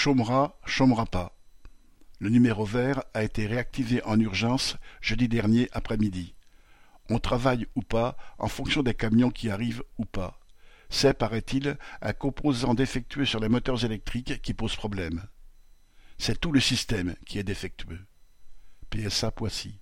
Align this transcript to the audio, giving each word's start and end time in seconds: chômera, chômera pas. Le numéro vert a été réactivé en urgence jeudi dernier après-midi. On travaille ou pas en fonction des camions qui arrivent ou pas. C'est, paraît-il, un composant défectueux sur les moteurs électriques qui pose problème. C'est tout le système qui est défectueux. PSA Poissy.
chômera, 0.00 0.58
chômera 0.64 1.04
pas. 1.04 1.36
Le 2.20 2.30
numéro 2.30 2.64
vert 2.64 3.04
a 3.12 3.22
été 3.22 3.46
réactivé 3.46 4.02
en 4.04 4.18
urgence 4.18 4.78
jeudi 5.02 5.28
dernier 5.28 5.68
après-midi. 5.72 6.34
On 7.10 7.18
travaille 7.18 7.66
ou 7.74 7.82
pas 7.82 8.16
en 8.38 8.48
fonction 8.48 8.82
des 8.82 8.94
camions 8.94 9.30
qui 9.30 9.50
arrivent 9.50 9.82
ou 9.98 10.06
pas. 10.06 10.40
C'est, 10.88 11.12
paraît-il, 11.12 11.76
un 12.00 12.14
composant 12.14 12.72
défectueux 12.72 13.26
sur 13.26 13.40
les 13.40 13.50
moteurs 13.50 13.84
électriques 13.84 14.40
qui 14.40 14.54
pose 14.54 14.74
problème. 14.74 15.22
C'est 16.16 16.40
tout 16.40 16.50
le 16.50 16.60
système 16.60 17.14
qui 17.26 17.38
est 17.38 17.44
défectueux. 17.44 18.06
PSA 18.88 19.32
Poissy. 19.32 19.80